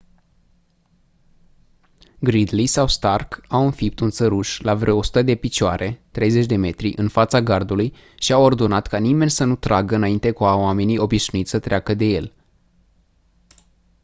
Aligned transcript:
gridley 2.21 2.65
sau 2.65 2.87
stark 2.87 3.45
au 3.47 3.63
înfipt 3.65 3.99
un 3.99 4.09
țăruș 4.09 4.59
la 4.61 4.75
vreo 4.75 4.95
100 4.95 5.21
de 5.21 5.35
picioare 5.35 6.01
30 6.11 6.55
m 6.57 6.69
în 6.95 7.07
fața 7.07 7.41
gardului 7.41 7.93
și 8.19 8.33
au 8.33 8.43
ordonat 8.43 8.87
ca 8.87 8.97
nimeni 8.97 9.29
să 9.31 9.43
nu 9.43 9.55
tragă 9.55 9.95
înainte 9.95 10.31
ca 10.31 10.53
oamenii 10.53 10.97
obișnuiți 10.97 11.49
să 11.49 11.59
treacă 11.59 11.93
de 11.93 12.05
el 12.05 12.33